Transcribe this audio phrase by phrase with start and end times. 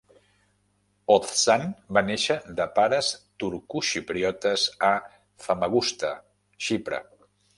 [1.15, 1.65] Ozsan
[1.97, 3.11] va néixer de pares
[3.43, 4.91] turco-xipriotes a
[5.47, 6.13] Famagusta,
[6.69, 7.03] Xipre.